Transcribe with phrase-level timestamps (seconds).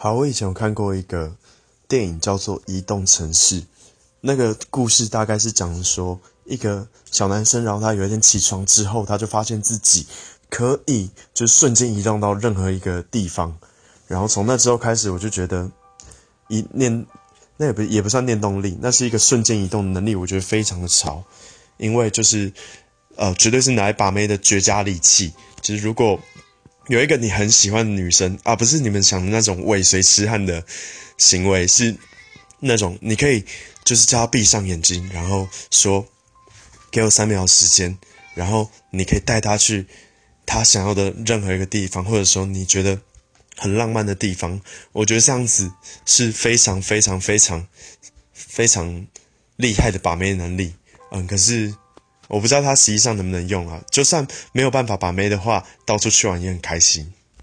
[0.00, 1.34] 好，我以前有看过一个
[1.88, 3.62] 电影叫做《移动城市》，
[4.20, 10.06] 那个故事大概是讲说一个小男生，然后他有一天起床之后，他就发现自己
[10.48, 13.58] 可以就瞬间移动到任何一个地方，
[14.06, 15.68] 然后从那之后开始，我就觉得
[16.46, 17.04] 一念
[17.56, 21.24] 那也不也不算念动力，那是一个瞬间移动能力，我觉得非常的潮，
[21.76, 22.52] 因为就是
[23.16, 26.20] 呃，绝对是拿来把妹的绝佳利器，就是如果。
[26.88, 30.64] 有一个你很喜欢的女生啊，不是你们想的那种尾随痴汉的
[31.18, 31.94] 行为，是
[32.60, 33.44] 那种你可以
[33.84, 36.06] 就是叫她闭上眼睛，然后说
[36.90, 37.98] 给我三秒时间，
[38.34, 39.86] 然后你可以带她去
[40.46, 42.98] 她想要的任何一个地方，或者说你觉得
[43.56, 44.60] 很浪漫的地方。
[44.92, 45.70] 我觉得这样子
[46.06, 47.66] 是非常非常非常
[48.32, 49.06] 非常
[49.56, 50.74] 厉害的把妹能力。
[51.10, 51.74] 嗯，可是。
[52.28, 53.82] 我不知道他实际上能不能用啊？
[53.90, 57.12] 就算没有办法把妹的话，到处去玩也很开心。